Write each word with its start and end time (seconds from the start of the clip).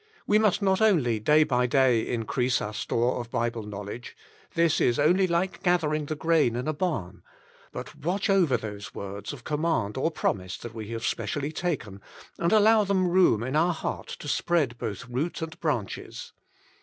We 0.25 0.39
must 0.39 0.63
not 0.63 0.81
only 0.81 1.19
day 1.19 1.43
by 1.43 1.67
day 1.67 2.01
increase 2.07 2.59
our 2.59 2.73
store 2.73 3.19
of 3.21 3.29
Bible 3.29 3.61
knowledge— 3.61 4.17
this 4.55 4.81
is 4.81 4.97
only 4.97 5.27
like 5.27 5.61
gathering 5.61 6.07
the 6.07 6.15
grain 6.15 6.55
in 6.55 6.67
a 6.67 6.73
barn— 6.73 7.21
^but 7.75 8.03
watch 8.03 8.27
over 8.27 8.57
those 8.57 8.95
words 8.95 9.31
of 9.31 9.43
command 9.43 9.97
or 9.97 10.09
promise 10.09 10.57
that 10.57 10.73
we 10.73 10.87
have 10.87 11.05
specially 11.05 11.51
taken, 11.51 12.01
and 12.39 12.51
allow 12.51 12.83
them 12.83 13.09
room 13.09 13.43
in 13.43 13.55
our 13.55 13.73
heart 13.75 14.07
to 14.07 14.27
spread 14.27 14.79
both 14.79 15.07
root 15.07 15.39
and 15.43 15.59
branches. 15.59 16.33